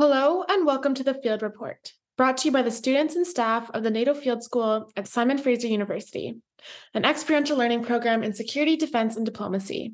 [0.00, 3.70] Hello and welcome to the Field Report, brought to you by the students and staff
[3.74, 6.36] of the NATO Field School at Simon Fraser University,
[6.94, 9.92] an experiential learning program in security, defense, and diplomacy.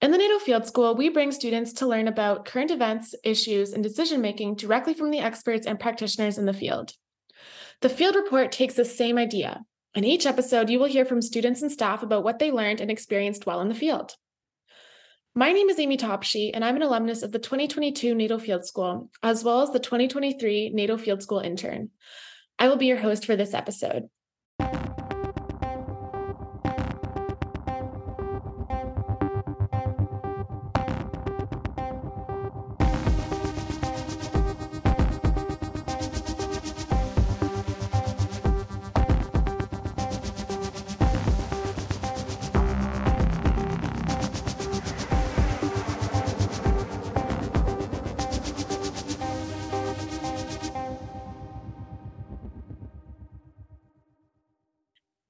[0.00, 3.82] In the NATO Field School, we bring students to learn about current events, issues, and
[3.82, 6.92] decision making directly from the experts and practitioners in the field.
[7.82, 9.66] The Field Report takes the same idea.
[9.94, 12.90] In each episode, you will hear from students and staff about what they learned and
[12.90, 14.14] experienced while in the field.
[15.36, 19.10] My name is Amy Topshee, and I'm an alumnus of the 2022 NATO Field School,
[19.20, 21.90] as well as the 2023 NATO Field School intern.
[22.56, 24.04] I will be your host for this episode.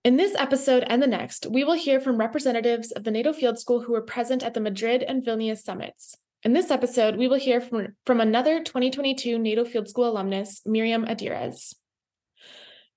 [0.05, 3.59] In this episode and the next, we will hear from representatives of the NATO Field
[3.59, 6.15] School who were present at the Madrid and Vilnius summits.
[6.43, 11.07] In this episode, we will hear from, from another 2022 NATO Field School alumnus, Miriam
[11.07, 11.75] Hadjeres.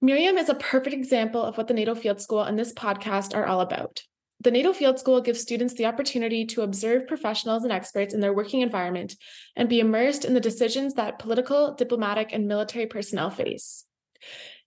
[0.01, 3.45] Miriam is a perfect example of what the NATO Field School and this podcast are
[3.45, 4.03] all about.
[4.41, 8.33] The NATO Field School gives students the opportunity to observe professionals and experts in their
[8.33, 9.15] working environment
[9.55, 13.85] and be immersed in the decisions that political, diplomatic, and military personnel face.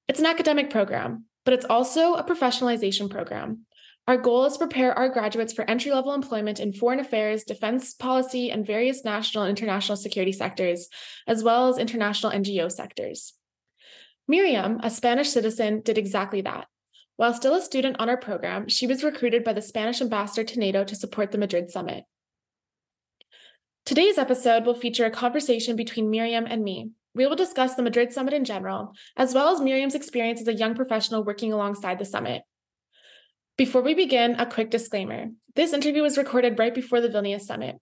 [0.08, 3.66] It's an academic program, but it's also a professionalization program.
[4.08, 7.94] Our goal is to prepare our graduates for entry level employment in foreign affairs, defense
[7.94, 10.88] policy, and various national and international security sectors,
[11.26, 13.34] as well as international NGO sectors.
[14.26, 16.66] Miriam, a Spanish citizen, did exactly that.
[17.16, 20.58] While still a student on our program, she was recruited by the Spanish ambassador to
[20.58, 22.04] NATO to support the Madrid summit.
[23.84, 28.12] Today's episode will feature a conversation between Miriam and me, we will discuss the Madrid
[28.12, 32.04] summit in general, as well as Miriam's experience as a young professional working alongside the
[32.04, 32.42] summit.
[33.56, 35.26] Before we begin, a quick disclaimer.
[35.54, 37.76] This interview was recorded right before the Vilnius summit.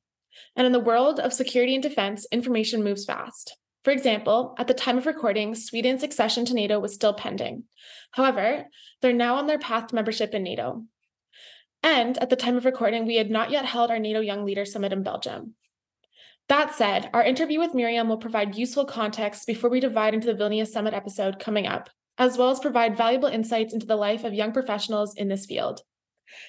[0.56, 3.56] And in the world of security and defense, information moves fast.
[3.84, 7.64] For example, at the time of recording, Sweden's accession to NATO was still pending.
[8.12, 8.66] However,
[9.00, 10.84] they're now on their path to membership in NATO.
[11.82, 14.64] And at the time of recording, we had not yet held our NATO Young Leader
[14.64, 15.54] Summit in Belgium.
[16.48, 20.42] That said, our interview with Miriam will provide useful context before we divide into the
[20.42, 24.32] Vilnius Summit episode coming up, as well as provide valuable insights into the life of
[24.32, 25.82] young professionals in this field.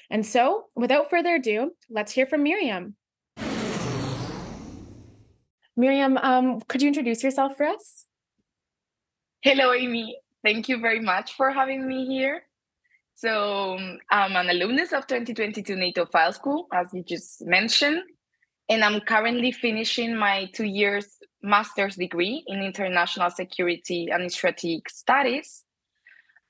[0.10, 2.96] And so, without further ado, let's hear from Miriam.
[5.76, 8.06] Miriam, um, could you introduce yourself for us?
[9.42, 10.18] Hello, Amy.
[10.46, 12.44] Thank you very much for having me here.
[13.16, 13.78] So,
[14.10, 18.04] I'm an alumnus of 2022 NATO Field School, as you just mentioned
[18.70, 25.64] and I'm currently finishing my two years master's degree in international security and strategic studies.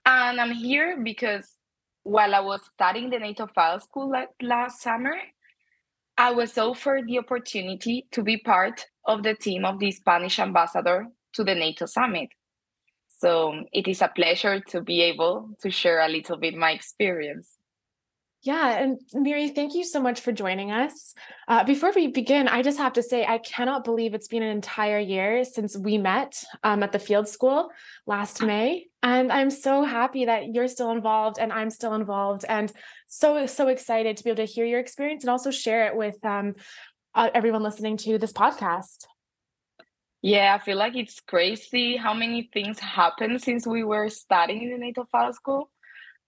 [0.06, 1.48] And I'm here because
[2.04, 5.16] while I was studying the NATO Field School last summer,
[6.18, 11.08] I was offered the opportunity to be part of the team of the Spanish ambassador
[11.34, 12.30] to the NATO summit.
[13.20, 17.59] So it is a pleasure to be able to share a little bit my experience.
[18.42, 21.14] Yeah, and Miri, thank you so much for joining us.
[21.50, 24.52] Uh, before we begin, I just have to say I cannot believe it's been an
[24.52, 27.70] entire year since we met um, at the field school
[28.06, 32.72] last May, and I'm so happy that you're still involved and I'm still involved, and
[33.08, 36.24] so so excited to be able to hear your experience and also share it with
[36.24, 36.56] um,
[37.14, 39.06] uh, everyone listening to this podcast.
[40.22, 44.72] Yeah, I feel like it's crazy how many things happened since we were studying in
[44.72, 45.70] the NATO Field School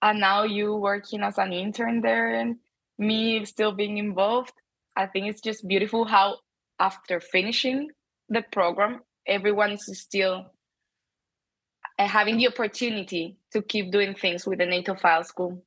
[0.01, 2.57] and now you working as an intern there and
[2.97, 4.53] me still being involved
[4.95, 6.37] i think it's just beautiful how
[6.79, 7.89] after finishing
[8.29, 10.45] the program everyone is still
[12.01, 15.63] uh, having the opportunity to keep doing things with the nato field school.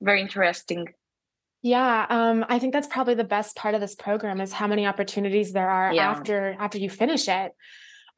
[0.00, 0.88] Very interesting.
[1.62, 4.84] Yeah um, i think that's probably the best part of this program is how many
[4.84, 6.10] opportunities there are yeah.
[6.10, 7.52] after after you finish it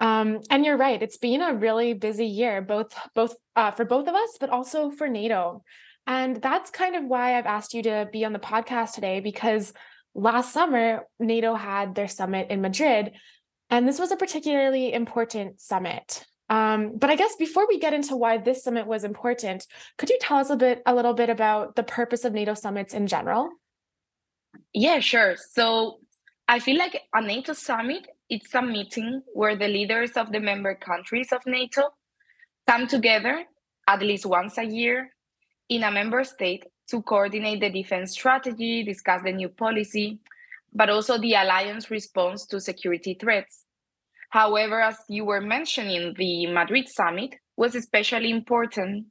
[0.05, 4.07] um, and you're right; it's been a really busy year, both both uh, for both
[4.07, 5.65] of us, but also for NATO.
[6.07, 9.73] And that's kind of why I've asked you to be on the podcast today, because
[10.15, 13.13] last summer NATO had their summit in Madrid,
[13.71, 16.27] and this was a particularly important summit.
[16.51, 19.67] Um, but I guess before we get into why this summit was important,
[19.97, 22.93] could you tell us a bit, a little bit about the purpose of NATO summits
[22.93, 23.49] in general?
[24.75, 25.37] Yeah, sure.
[25.53, 26.01] So
[26.47, 30.75] I feel like a NATO summit it's a meeting where the leaders of the member
[30.75, 31.83] countries of NATO
[32.67, 33.45] come together
[33.87, 35.11] at least once a year
[35.69, 40.19] in a member state to coordinate the defense strategy, discuss the new policy,
[40.73, 43.65] but also the alliance response to security threats.
[44.31, 49.07] However, as you were mentioning, the Madrid summit was especially important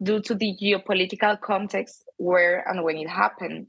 [0.00, 3.68] due to the geopolitical context where and when it happened.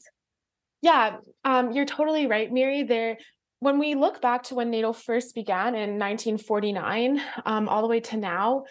[0.81, 2.83] Yeah, um, you're totally right, Mary.
[2.83, 3.17] There,
[3.59, 7.99] when we look back to when NATO first began in 1949, um, all the way
[7.99, 8.63] to now,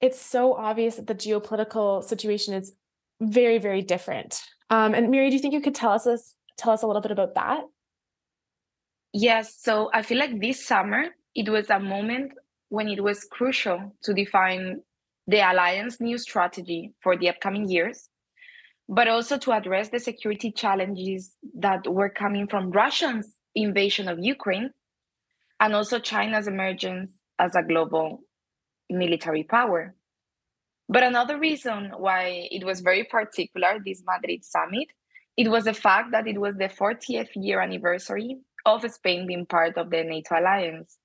[0.00, 2.72] it's so obvious that the geopolitical situation is
[3.20, 4.40] very, very different.
[4.70, 7.02] Um, and Miri, do you think you could tell us this, tell us a little
[7.02, 7.62] bit about that?
[9.12, 9.56] Yes.
[9.60, 12.32] So I feel like this summer it was a moment
[12.68, 14.80] when it was crucial to define
[15.26, 18.08] the alliance new strategy for the upcoming years,
[18.88, 24.70] but also to address the security challenges that were coming from Russia's invasion of Ukraine
[25.60, 28.20] and also China's emergence as a global
[28.90, 29.94] military power.
[30.88, 34.88] But another reason why it was very particular, this Madrid summit,
[35.36, 39.76] it was the fact that it was the 40th year anniversary of Spain being part
[39.76, 40.96] of the NATO alliance.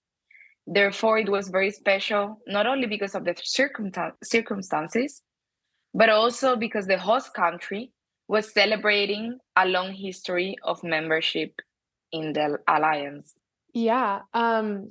[0.66, 3.36] Therefore, it was very special, not only because of the
[4.24, 5.22] circumstances,
[5.94, 7.92] but also because the host country
[8.28, 11.54] was celebrating a long history of membership
[12.14, 13.34] in the alliance.
[13.74, 14.22] Yeah.
[14.34, 14.90] Um,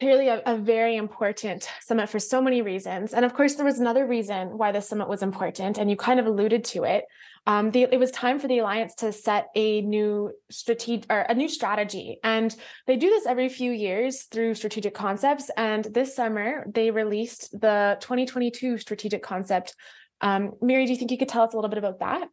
[0.00, 3.12] clearly a, a, very important summit for so many reasons.
[3.12, 6.20] And of course, there was another reason why the summit was important, and you kind
[6.20, 7.04] of alluded to it.
[7.46, 11.34] Um, the, it was time for the alliance to set a new strategic or a
[11.34, 12.54] new strategy, and
[12.86, 15.50] they do this every few years through strategic concepts.
[15.56, 19.74] And this summer, they released the 2022 strategic concept.
[20.20, 22.28] Um, Miri, do you think you could tell us a little bit about that?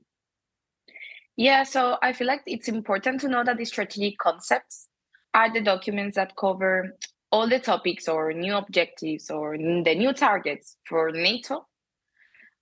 [1.35, 4.87] Yeah, so I feel like it's important to know that the strategic concepts
[5.33, 6.95] are the documents that cover
[7.31, 11.65] all the topics or new objectives or the new targets for NATO.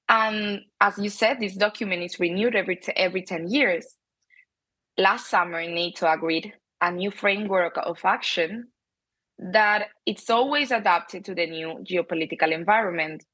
[0.08, 3.86] And as you said, this document is renewed every, t- every 10 years.
[4.98, 8.70] Last summer, NATO agreed a new framework of action
[9.38, 13.26] that it's always adapted to the new geopolitical environment.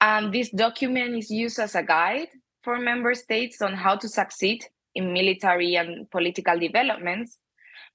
[0.00, 2.28] And this document is used as a guide
[2.68, 4.62] for member states on how to succeed
[4.94, 7.38] in military and political developments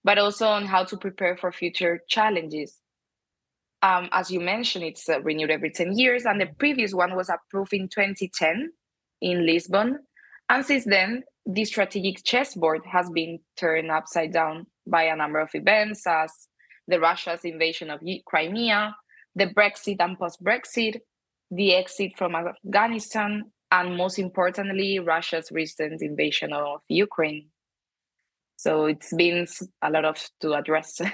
[0.04, 2.80] but also on how to prepare for future challenges.
[3.84, 7.30] Um, as you mentioned, it's uh, renewed every 10 years, and the previous one was
[7.30, 8.72] approved in 2010
[9.22, 10.00] in Lisbon.
[10.50, 15.50] And since then, the strategic chessboard has been turned upside down by a number of
[15.54, 16.32] events, as
[16.88, 18.96] the Russia's invasion of Crimea,
[19.36, 21.00] the Brexit and post Brexit,
[21.52, 27.48] the exit from Afghanistan, and most importantly, Russia's recent invasion of Ukraine.
[28.56, 29.48] So it's been
[29.82, 31.02] a lot of to address.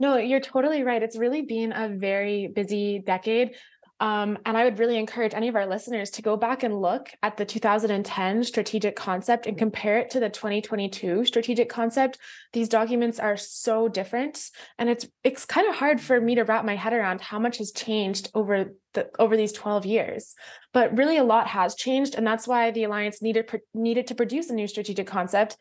[0.00, 1.00] No, you're totally right.
[1.00, 3.54] It's really been a very busy decade.
[4.00, 7.10] Um, and I would really encourage any of our listeners to go back and look
[7.22, 12.18] at the 2010 strategic concept and compare it to the 2022 strategic concept.
[12.52, 16.64] These documents are so different, and it's it's kind of hard for me to wrap
[16.64, 20.34] my head around how much has changed over the over these 12 years.
[20.72, 24.50] But really, a lot has changed, and that's why the alliance needed needed to produce
[24.50, 25.56] a new strategic concept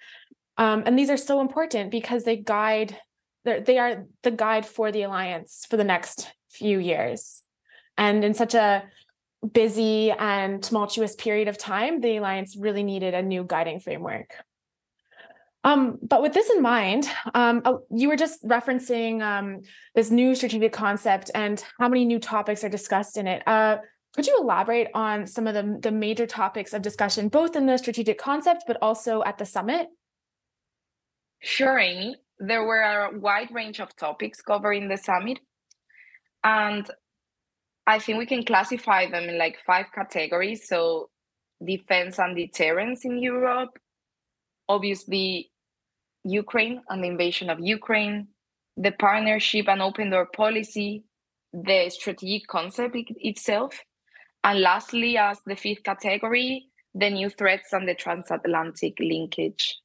[0.57, 2.97] um, and these are so important because they guide,
[3.43, 7.42] they are the guide for the alliance for the next few years.
[7.97, 8.83] And in such a
[9.51, 14.35] busy and tumultuous period of time, the alliance really needed a new guiding framework.
[15.65, 19.61] Um, but with this in mind, um, uh, you were just referencing um,
[19.95, 23.47] this new strategic concept and how many new topics are discussed in it.
[23.47, 23.77] Uh,
[24.13, 27.77] could you elaborate on some of the, the major topics of discussion, both in the
[27.77, 29.87] strategic concept, but also at the summit?
[31.41, 32.17] Sure, Amy.
[32.39, 35.39] There were a wide range of topics covered in the summit.
[36.43, 36.89] And
[37.85, 40.67] I think we can classify them in like five categories.
[40.67, 41.09] So,
[41.63, 43.77] defense and deterrence in Europe,
[44.67, 45.51] obviously,
[46.23, 48.27] Ukraine and the invasion of Ukraine,
[48.77, 51.03] the partnership and open door policy,
[51.51, 53.79] the strategic concept itself,
[54.43, 59.77] and lastly, as the fifth category, the new threats and the transatlantic linkage.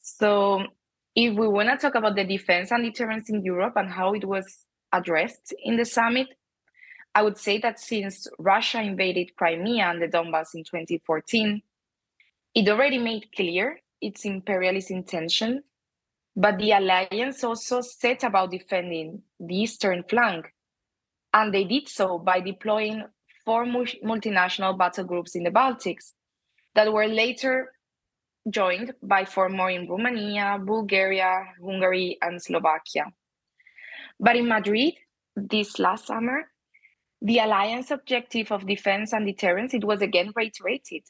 [0.00, 0.64] So,
[1.14, 4.24] if we want to talk about the defense and deterrence in Europe and how it
[4.24, 6.28] was addressed in the summit,
[7.14, 11.60] I would say that since Russia invaded Crimea and the Donbass in 2014,
[12.54, 15.62] it already made clear its imperialist intention,
[16.36, 20.52] but the alliance also set about defending the eastern flank.
[21.32, 23.04] And they did so by deploying
[23.44, 26.12] four multinational battle groups in the Baltics
[26.74, 27.72] that were later
[28.48, 33.04] joined by four more in Romania, Bulgaria, Hungary, and Slovakia.
[34.18, 34.94] But in Madrid,
[35.36, 36.50] this last summer,
[37.22, 41.02] the alliance objective of defense and deterrence it was again reiterated.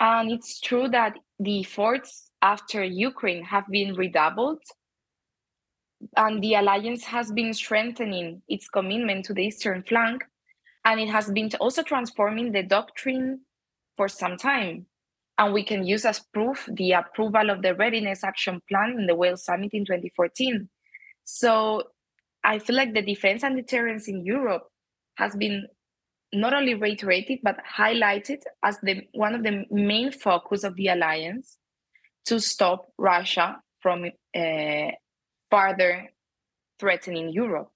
[0.00, 4.62] And it's true that the efforts after Ukraine have been redoubled.
[6.16, 10.24] and the alliance has been strengthening its commitment to the eastern flank,
[10.84, 13.40] and it has been also transforming the doctrine
[13.96, 14.86] for some time.
[15.38, 19.14] And we can use as proof the approval of the Readiness Action Plan in the
[19.14, 20.68] Wales Summit in 2014.
[21.24, 21.84] So
[22.44, 24.68] I feel like the defense and deterrence in Europe
[25.16, 25.66] has been
[26.32, 31.58] not only reiterated but highlighted as the one of the main focus of the alliance
[32.24, 34.04] to stop Russia from
[34.34, 34.90] uh,
[35.50, 36.10] further
[36.78, 37.70] threatening Europe.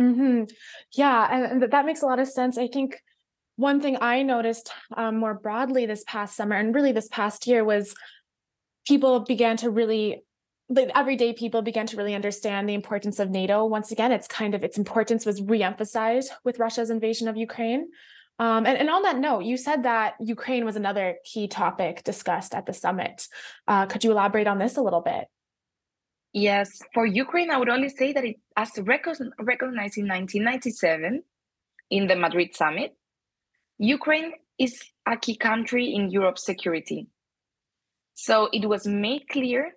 [0.00, 0.44] Mm-hmm.
[0.92, 2.58] Yeah, and, that makes a lot of sense.
[2.58, 2.98] I think
[3.56, 7.64] one thing I noticed um, more broadly this past summer and really this past year
[7.64, 7.94] was
[8.86, 10.24] people began to really
[10.68, 13.64] the everyday people began to really understand the importance of NATO.
[13.64, 17.88] Once again, it's kind of its importance was reemphasized with Russia's invasion of Ukraine.
[18.38, 22.52] Um, and, and, on that note, you said that Ukraine was another key topic discussed
[22.52, 23.28] at the summit.
[23.68, 25.26] Uh, could you elaborate on this a little bit?
[26.32, 31.22] Yes, for Ukraine, I would only say that it, as recognized in 1997
[31.90, 32.96] in the Madrid summit,
[33.78, 37.06] Ukraine is a key country in Europe's security.
[38.14, 39.74] So it was made clear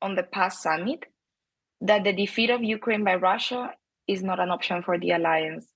[0.00, 1.04] on the past summit
[1.80, 3.70] that the defeat of Ukraine by Russia
[4.06, 5.68] is not an option for the alliance.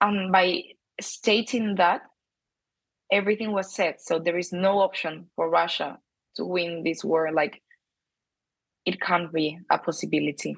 [0.00, 0.62] And by
[1.00, 2.02] stating that,
[3.12, 4.00] everything was set.
[4.00, 5.98] So there is no option for Russia
[6.36, 7.30] to win this war.
[7.32, 7.62] Like
[8.84, 10.56] it can't be a possibility.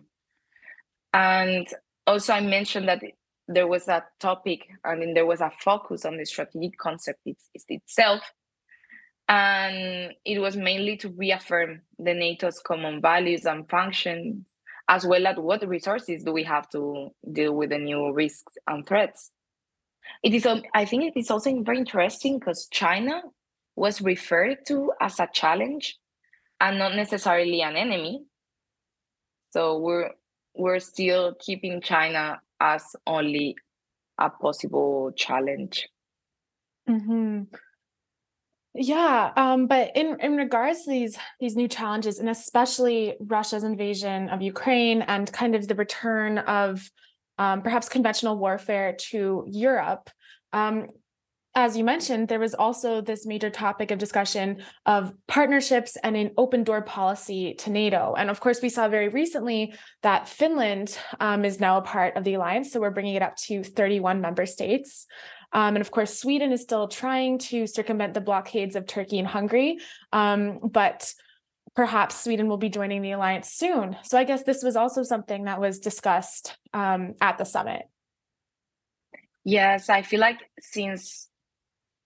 [1.12, 1.66] And
[2.06, 3.02] also, I mentioned that
[3.48, 7.48] there was a topic and then there was a focus on the strategic concept it's,
[7.54, 8.20] it's itself
[9.28, 14.44] and it was mainly to reaffirm the NATO's common values and functions,
[14.88, 18.86] as well as what resources do we have to deal with the new risks and
[18.86, 19.32] threats.
[20.22, 23.22] It is, I think, it is also very interesting because China
[23.74, 25.98] was referred to as a challenge
[26.60, 28.22] and not necessarily an enemy.
[29.50, 30.10] So we're
[30.54, 33.56] we're still keeping China as only
[34.18, 35.88] a possible challenge.
[36.88, 37.42] Mm-hmm.
[38.78, 44.28] Yeah, um, but in in regards to these these new challenges, and especially Russia's invasion
[44.28, 46.88] of Ukraine and kind of the return of
[47.38, 50.10] um, perhaps conventional warfare to Europe,
[50.52, 50.88] um,
[51.56, 56.32] as you mentioned, there was also this major topic of discussion of partnerships and an
[56.36, 58.14] open door policy to NATO.
[58.16, 62.24] And of course, we saw very recently that Finland um, is now a part of
[62.24, 62.72] the alliance.
[62.72, 65.06] So we're bringing it up to 31 member states.
[65.56, 69.26] Um, and of course, Sweden is still trying to circumvent the blockades of Turkey and
[69.26, 69.78] Hungary.
[70.12, 71.14] Um, but
[71.74, 73.96] perhaps Sweden will be joining the alliance soon.
[74.02, 77.84] So I guess this was also something that was discussed um, at the summit.
[79.44, 81.30] Yes, I feel like since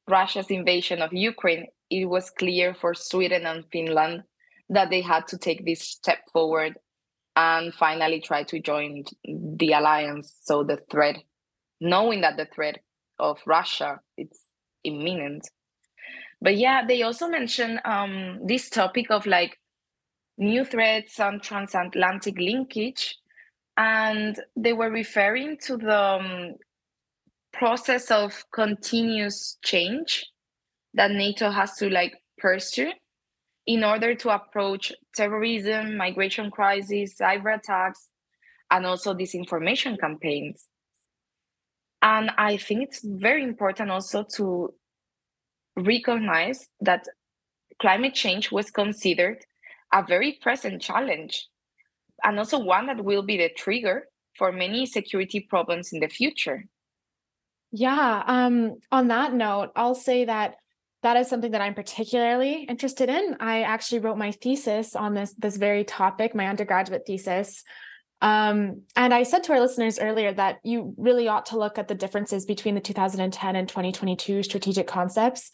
[0.09, 4.23] Russia's invasion of Ukraine, it was clear for Sweden and Finland
[4.69, 6.78] that they had to take this step forward
[7.35, 10.37] and finally try to join the alliance.
[10.42, 11.16] So the threat,
[11.80, 12.78] knowing that the threat
[13.20, 14.44] of Russia it's
[14.84, 15.48] imminent.
[16.40, 19.58] But yeah, they also mentioned um, this topic of like
[20.38, 23.16] new threats and transatlantic linkage,
[23.76, 26.54] and they were referring to the um,
[27.52, 30.26] process of continuous change
[30.94, 32.90] that NATO has to like pursue
[33.66, 38.08] in order to approach terrorism, migration crisis, cyber attacks,
[38.70, 40.69] and also disinformation campaigns.
[42.02, 44.75] And I think it's very important also to
[45.76, 47.07] recognize that
[47.80, 49.45] climate change was considered
[49.92, 51.49] a very present challenge
[52.23, 56.64] and also one that will be the trigger for many security problems in the future.
[57.73, 58.23] Yeah.
[58.26, 60.57] Um, on that note, I'll say that
[61.02, 63.37] that is something that I'm particularly interested in.
[63.40, 67.64] I actually wrote my thesis on this this very topic, my undergraduate thesis.
[68.20, 71.88] Um, and I said to our listeners earlier that you really ought to look at
[71.88, 75.50] the differences between the 2010 and 2022 strategic concepts.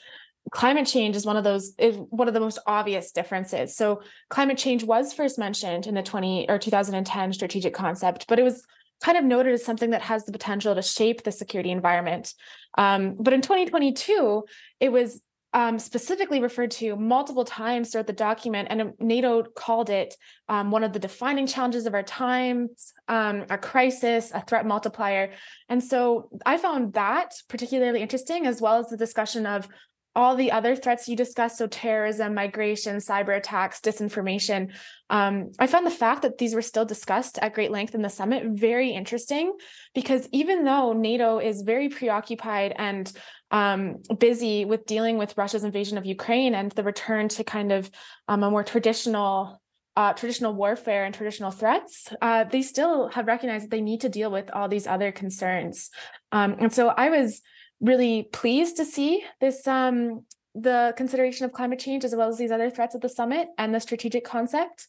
[0.50, 3.76] Climate change is one of those is one of the most obvious differences.
[3.76, 8.44] So climate change was first mentioned in the 20 or 2010 strategic concept, but it
[8.44, 8.64] was
[9.02, 12.32] kind of noted as something that has the potential to shape the security environment.
[12.78, 14.44] Um, but in 2022,
[14.80, 15.20] it was
[15.57, 20.15] um, specifically referred to multiple times throughout the document, and NATO called it
[20.51, 25.33] um, one of the defining challenges of our times, um, a crisis, a threat multiplier.
[25.71, 29.67] And so I found that particularly interesting, as well as the discussion of
[30.15, 34.73] all the other threats you discussed so terrorism migration cyber attacks disinformation
[35.11, 38.09] um, i found the fact that these were still discussed at great length in the
[38.09, 39.53] summit very interesting
[39.95, 43.13] because even though nato is very preoccupied and
[43.50, 47.91] um, busy with dealing with russia's invasion of ukraine and the return to kind of
[48.29, 49.61] um, a more traditional
[49.97, 54.11] uh, traditional warfare and traditional threats, uh, they still have recognized that they need to
[54.11, 55.91] deal with all these other concerns.
[56.33, 57.41] Um, and so I was
[57.81, 60.25] really pleased to see this um,
[60.55, 63.75] the consideration of climate change as well as these other threats at the summit and
[63.75, 64.88] the strategic concept,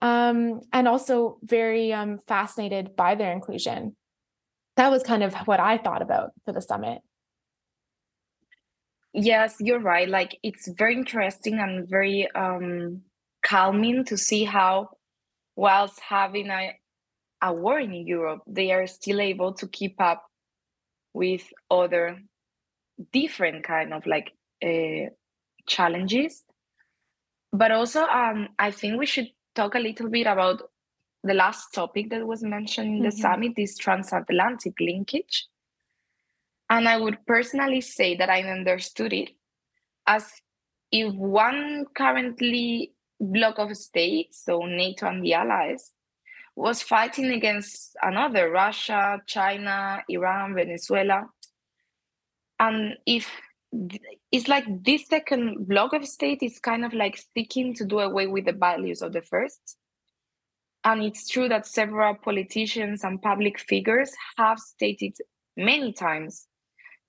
[0.00, 3.94] um, and also very um, fascinated by their inclusion.
[4.76, 7.02] That was kind of what I thought about for the summit.
[9.12, 10.08] Yes, you're right.
[10.08, 13.02] Like it's very interesting and very um,
[13.44, 14.90] calming to see how,
[15.54, 16.72] whilst having a,
[17.42, 20.24] a war in Europe, they are still able to keep up
[21.12, 22.18] with other
[23.12, 24.32] different kind of like
[24.64, 25.10] uh,
[25.66, 26.44] challenges.
[27.52, 30.62] But also, um, I think we should talk a little bit about
[31.22, 33.20] the last topic that was mentioned in the mm-hmm.
[33.20, 35.46] summit, this transatlantic linkage.
[36.72, 39.28] And I would personally say that I understood it
[40.06, 40.26] as
[40.90, 45.90] if one currently bloc of states, so NATO and the allies,
[46.56, 51.26] was fighting against another Russia, China, Iran, Venezuela.
[52.58, 53.30] And if
[54.30, 58.28] it's like this second bloc of state is kind of like seeking to do away
[58.28, 59.76] with the values of the first.
[60.84, 65.18] And it's true that several politicians and public figures have stated
[65.54, 66.46] many times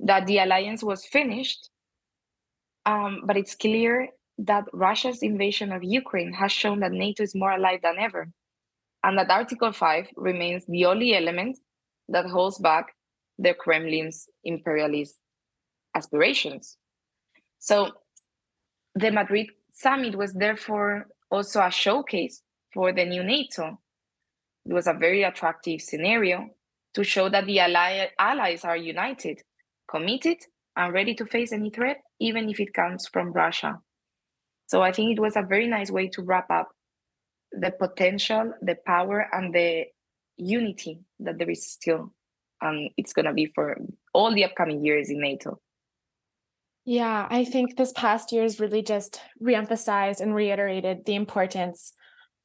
[0.03, 1.69] that the alliance was finished.
[2.85, 7.51] Um, but it's clear that Russia's invasion of Ukraine has shown that NATO is more
[7.51, 8.29] alive than ever,
[9.03, 11.57] and that Article 5 remains the only element
[12.09, 12.93] that holds back
[13.39, 15.15] the Kremlin's imperialist
[15.95, 16.77] aspirations.
[17.59, 17.91] So,
[18.95, 22.41] the Madrid summit was therefore also a showcase
[22.73, 23.79] for the new NATO.
[24.65, 26.49] It was a very attractive scenario
[26.93, 29.41] to show that the ally- allies are united
[29.93, 30.37] committed
[30.75, 33.79] and ready to face any threat, even if it comes from Russia.
[34.65, 36.69] So I think it was a very nice way to wrap up
[37.51, 39.85] the potential, the power, and the
[40.37, 42.13] unity that there is still.
[42.59, 43.77] And it's going to be for
[44.13, 45.59] all the upcoming years in NATO.
[46.85, 51.93] Yeah, I think this past year has really just reemphasized and reiterated the importance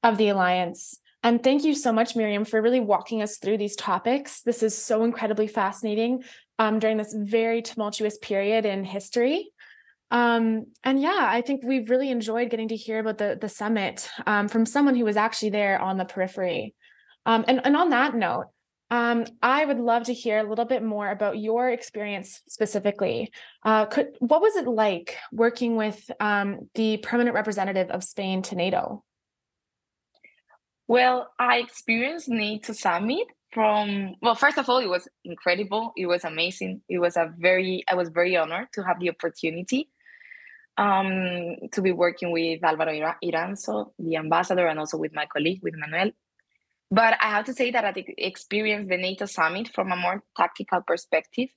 [0.02, 1.00] of the alliance.
[1.22, 4.42] And thank you so much, Miriam, for really walking us through these topics.
[4.42, 6.22] This is so incredibly fascinating
[6.58, 9.50] um, during this very tumultuous period in history.
[10.10, 14.08] Um, and yeah, I think we've really enjoyed getting to hear about the the summit
[14.26, 16.74] um, from someone who was actually there on the periphery.
[17.26, 18.46] Um, and, and on that note,
[18.90, 23.30] um, I would love to hear a little bit more about your experience specifically.
[23.62, 28.54] Uh, could what was it like working with um, the permanent representative of Spain to
[28.54, 29.04] NATO?
[30.88, 35.92] Well, I experienced NATO Summit from well first of all it was incredible.
[35.96, 36.82] It was amazing.
[36.88, 39.90] It was a very i was very honored to have the opportunity
[40.76, 45.74] um, to be working with alvaro iranzo the ambassador and also with my colleague with
[45.76, 46.10] manuel.
[46.90, 50.80] But i have to say that i experienced the nato summit from a more tactical
[50.86, 51.50] perspective.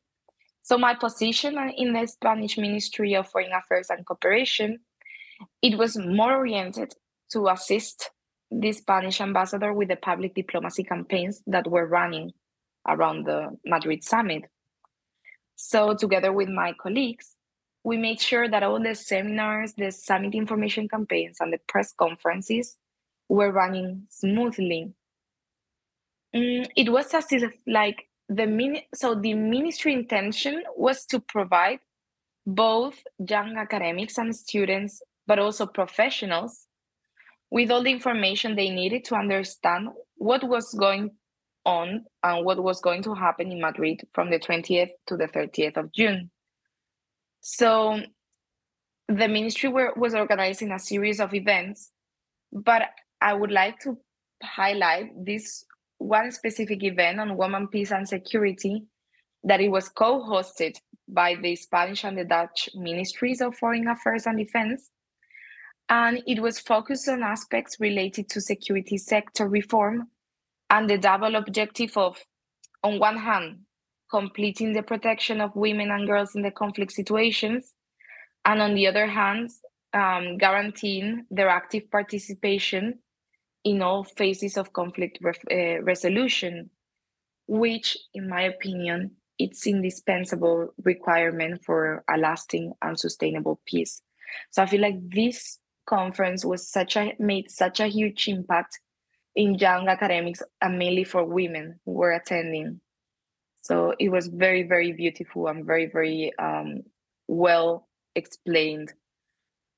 [0.64, 4.80] So my position in the spanish ministry of foreign affairs and cooperation
[5.62, 6.94] it was more oriented
[7.32, 8.11] to assist
[8.52, 12.34] the Spanish ambassador with the public diplomacy campaigns that were running
[12.88, 14.44] around the Madrid summit.
[15.56, 17.36] So, together with my colleagues,
[17.84, 22.78] we made sure that all the seminars, the summit information campaigns, and the press conferences
[23.30, 24.94] were running smoothly.
[26.36, 31.80] Mm, it was as if, like, the min- so the ministry intention was to provide
[32.46, 36.68] both young academics and students, but also professionals
[37.52, 41.12] with all the information they needed to understand what was going
[41.66, 45.78] on and what was going to happen in Madrid from the 20th to the 30th
[45.78, 46.32] of June.
[47.42, 48.00] So
[49.08, 51.92] the ministry were, was organizing a series of events,
[52.54, 52.84] but
[53.20, 53.98] I would like to
[54.42, 55.66] highlight this
[55.98, 58.86] one specific event on women, peace, and security
[59.44, 64.38] that it was co-hosted by the Spanish and the Dutch ministries of foreign affairs and
[64.38, 64.90] defense
[65.90, 70.08] and it was focused on aspects related to security sector reform
[70.70, 72.18] and the double objective of,
[72.84, 73.60] on one hand,
[74.10, 77.74] completing the protection of women and girls in the conflict situations,
[78.46, 79.50] and on the other hand,
[79.94, 83.00] um, guaranteeing their active participation
[83.64, 86.70] in all phases of conflict uh, resolution,
[87.48, 94.02] which, in my opinion, it's indispensable requirement for a lasting and sustainable peace.
[94.52, 98.80] So I feel like this conference was such a made such a huge impact
[99.36, 102.82] in young academics and mainly for women who were attending.
[103.62, 106.82] So it was very, very beautiful and very, very um,
[107.28, 108.94] well explained.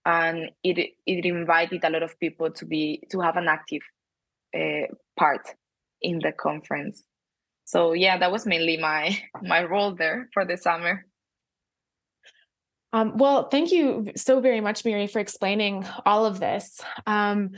[0.05, 3.81] and it it invited a lot of people to be to have an active
[4.55, 4.87] uh,
[5.17, 5.55] part
[6.01, 7.03] in the conference.
[7.65, 11.05] So yeah, that was mainly my my role there for the summer.
[12.93, 16.79] Um, well, thank you so very much, Miri, for explaining all of this.
[17.07, 17.51] Um,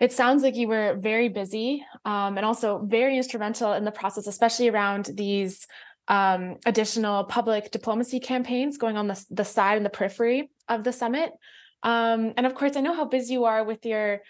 [0.00, 4.26] it sounds like you were very busy um, and also very instrumental in the process,
[4.26, 5.66] especially around these
[6.08, 10.92] um, additional public diplomacy campaigns going on the, the side and the periphery of the
[10.92, 11.32] summit.
[11.84, 14.20] Um, and of course, I know how busy you are with your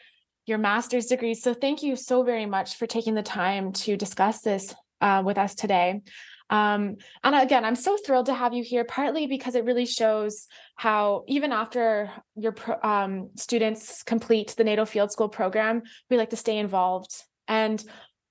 [0.46, 1.35] your master's degree.
[1.35, 5.38] So thank you so very much for taking the time to discuss this uh, with
[5.38, 6.01] us today.
[6.50, 10.48] Um, and again, I'm so thrilled to have you here, partly because it really shows
[10.74, 16.36] how even after your um, students complete the NATO Field School program, we like to
[16.36, 17.12] stay involved.
[17.46, 17.82] And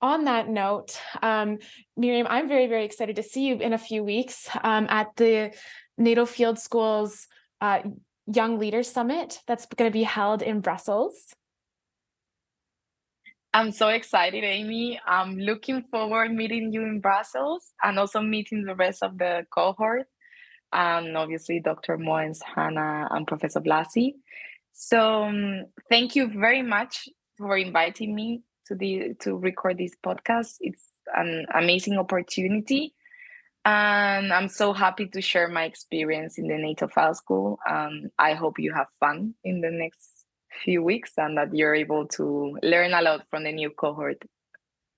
[0.01, 1.57] on that note, um,
[1.97, 5.53] Miriam, I'm very, very excited to see you in a few weeks um, at the
[5.97, 7.27] NATO Field School's
[7.61, 7.81] uh,
[8.27, 11.33] Young Leaders Summit that's going to be held in Brussels.
[13.53, 14.99] I'm so excited, Amy.
[15.07, 20.07] I'm looking forward meeting you in Brussels and also meeting the rest of the cohort.
[20.71, 21.97] And obviously, Dr.
[21.97, 24.13] Moens, Hannah, and Professor Blasi.
[24.73, 27.09] So, um, thank you very much
[27.39, 30.57] for inviting me to the to record this podcast.
[30.59, 30.83] It's
[31.15, 32.93] an amazing opportunity,
[33.65, 37.57] and I'm so happy to share my experience in the NATO Field School.
[37.67, 40.18] Um, I hope you have fun in the next
[40.63, 44.21] few weeks and that you're able to learn a lot from the new cohort.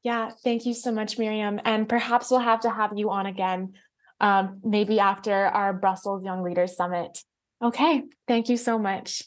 [0.03, 1.59] Yeah, thank you so much, Miriam.
[1.63, 3.73] And perhaps we'll have to have you on again,
[4.19, 7.19] um, maybe after our Brussels Young Leaders Summit.
[7.63, 9.21] Okay, thank you so much.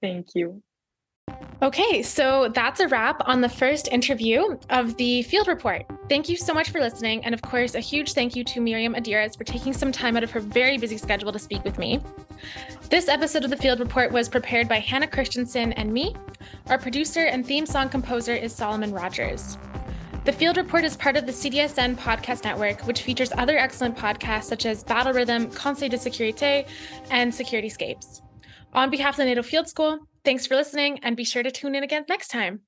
[0.00, 0.62] Thank you.
[1.62, 5.86] Okay, so that's a wrap on the first interview of the field report.
[6.08, 7.24] Thank you so much for listening.
[7.24, 10.22] And of course, a huge thank you to Miriam Hadjeres for taking some time out
[10.22, 12.00] of her very busy schedule to speak with me.
[12.90, 16.14] This episode of the field report was prepared by Hannah Christensen and me.
[16.66, 19.58] Our producer and theme song composer is Solomon Rogers.
[20.24, 24.44] The Field Report is part of the CDSN podcast network, which features other excellent podcasts
[24.44, 26.66] such as Battle Rhythm, Conseil de Sécurité,
[27.10, 28.22] and Security Scapes.
[28.72, 31.74] On behalf of the NATO Field School, Thanks for listening and be sure to tune
[31.74, 32.60] in again next time.